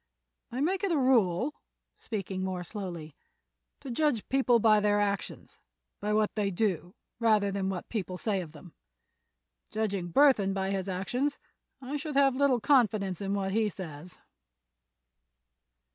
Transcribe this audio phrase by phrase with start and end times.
[0.51, 1.53] I make it a rule,"
[1.99, 3.15] speaking more slowly,
[3.81, 5.59] "to judge people by their actions;
[5.99, 8.73] by what they do, rather than by what people say of them.
[9.69, 11.37] Judging Burthon by his actions
[11.83, 14.19] I should have little confidence in what he says."